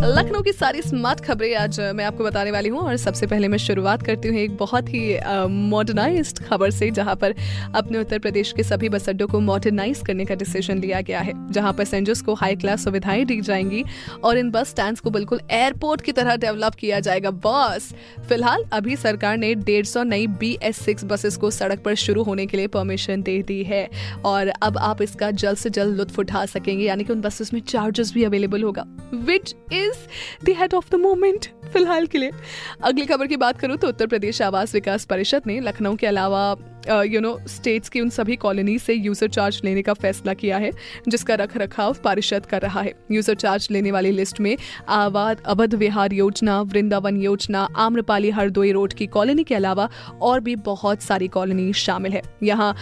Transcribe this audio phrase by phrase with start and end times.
[0.00, 3.58] लखनऊ की सारी स्मार्ट खबरें आज मैं आपको बताने वाली हूँ और सबसे पहले मैं
[3.58, 5.00] शुरुआत करती हूँ एक बहुत ही
[5.50, 7.34] मॉडर्नाइज्ड खबर से, जहाँ पर
[7.74, 11.32] अपने उत्तर प्रदेश के सभी बस अड्डों को मॉडर्नाइज करने का डिसीज़न लिया गया है,
[11.52, 13.84] जहाँ पैसेंजर्स को हाई क्लास सुविधाएँ दी जाएँगी
[14.24, 17.92] और इन बस स्टैंड को बिल्कुल एयरपोर्ट की तरह डेवलप किया जाएगा। बस,
[18.28, 22.22] फ़िलहाल अभी सरकार ने डेढ़ सौ नई बी एस सिक्स बसेस को सड़क पर शुरू
[22.22, 23.88] होने के लिए परमिशन दे दी है
[24.24, 27.60] और अब आप इसका जल्द से जल्द लुत्फ उठा सकेंगे, यानी कि उन बसेस में
[27.62, 32.30] चार्जेस भी अवेलेबल होगा। Which is is the head of the moment फ़िलहाल के लिए।
[32.82, 36.54] अगली खबर की बात करूँ तो उत्तर प्रदेश आवास विकास परिषद ने लखनऊ के अलावा
[36.90, 40.70] यू नो स्टेट्स की उन सभी कॉलोनी से यूज़र चार्ज लेने का फैसला किया है,
[41.08, 44.56] जिसका रख रखाव पारिषद कर रहा है। यूज़र चार्ज लेने वाली लिस्ट में
[44.88, 49.88] आवाद, अवध विहार योजना, वृंदावन योजना, आम्रपाली हरदोई रोड की कॉलोनी के अलावा
[50.22, 52.74] और भी बहुत सारी कॉलोनी शामिल है। यहाँ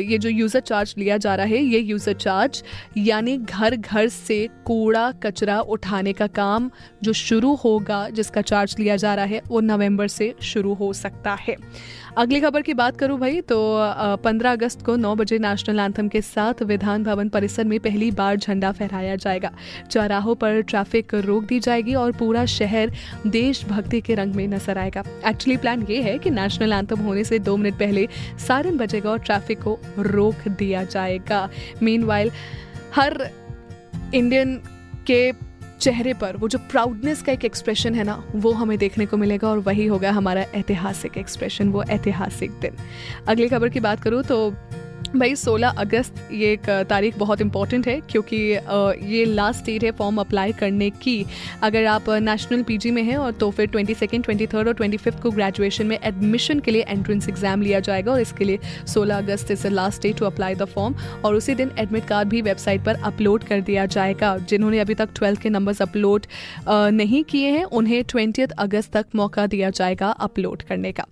[0.00, 2.62] ये जो यूज़र चार्ज लिया जा रहा है, ये यूज़र चार्ज
[2.98, 6.70] यानी घर घर से कूड़ा कचरा उठाने का काम
[7.02, 11.34] जो शुरू होगा, जिसका चार्ज लिया जा रहा है, वो नवंबर से शुरू हो सकता
[11.40, 11.56] है।
[12.18, 13.56] अगली खबर की बात करूँ भाई तो
[14.24, 18.36] पंद्रह अगस्त को नौ बजे नेशनल एंथम के साथ विधान भवन परिसर में पहली बार
[18.36, 19.50] झंडा फहराया जाएगा।
[19.90, 22.92] चौराहों पर ट्रैफ़िक रोक दी जाएगी और पूरा शहर
[23.26, 27.38] देशभक्ति के रंग में नज़र आएगा। एक्चुअली प्लान ये है कि नेशनल एंथम होने से
[27.40, 28.08] दो मिनट पहले
[28.46, 31.48] सायरन बजेगा और ट्रैफ़िक को रोक दिया जाएगा।
[31.82, 32.10] मीन
[32.94, 33.30] हर
[34.14, 34.56] इंडियन
[35.06, 35.32] के
[35.80, 39.48] चेहरे पर, वो जो प्राउडनेस का एक एक्सप्रेशन है ना, वो हमें देखने को मिलेगा
[39.48, 42.76] और वही होगा हमारा ऐतिहासिक एक्सप्रेशन वो ऐतिहासिक दिन।
[43.28, 44.54] अगली खबर की बात करूँ तो
[45.16, 48.36] भाई 16 अगस्त ये एक तारीख बहुत इंपॉर्टेंट है क्योंकि
[49.08, 51.24] ये लास्ट डेट है फॉर्म अप्लाई करने की।
[51.62, 54.96] अगर आप नेशनल पीजी में हैं और तो फिर ट्वेंटी सेकेंड ट्वेंटी थर्ड और ट्वेंटी
[54.96, 59.16] फिफ्थ को ग्रेजुएशन में एडमिशन के लिए एंट्रेंस एग्ज़ाम लिया जाएगा और इसके लिए 16
[59.16, 60.94] August is the last day to apply the form
[61.24, 65.14] और उसी दिन एडमिट कार्ड भी वेबसाइट पर अपलोड कर दिया जाएगा। जिन्होंने अभी तक
[65.14, 66.26] ट्वेल्थ के नंबर्स अपलोड
[66.68, 71.06] नहीं किए हैं उन्हें ट्वेंटी अगस्त तक मौका दिया जाएगा अपलोड करने का।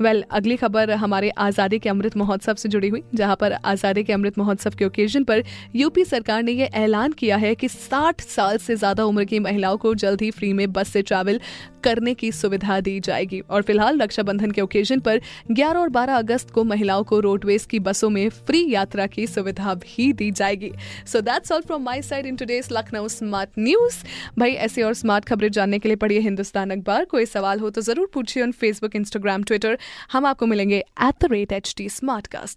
[0.00, 4.04] वेल well, अगली खबर हमारे आज़ादी के अमृत महोत्सव से जुड़ी हुई जहाँ पर आज़ादी
[4.04, 5.42] के अमृत महोत्सव के ओकेजन पर
[5.76, 9.76] यूपी सरकार ने यह ऐलान किया है कि 60 साल से ज़्यादा उम्र की महिलाओं
[9.76, 11.40] को जल्द ही फ्री में बस से ट्रैवल
[11.84, 15.20] करने की सुविधा दी जाएगी। और फ़िलहाल रक्षाबंधन के ओकेजन पर
[15.52, 19.74] 11 और 12 अगस्त को महिलाओं को रोडवेज़ की बसों में फ्री यात्रा की सुविधा
[19.76, 20.70] भी दी जाएगी।
[21.06, 23.96] So that's all from my side in today's Lucknow smart news
[24.38, 27.80] भाई, ऐसी और स्मार्ट खबरें जानने के लिए पढ़िए हिंदुस्तान अखबार। कोई सवाल हो तो
[27.82, 29.78] ज़रूर पूछिए ऑन फेसबुक इंस्टाग्राम ट्विटर
[30.12, 31.88] हम आपको मिलेंगे at the rate H T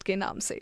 [0.06, 0.62] के नाम से।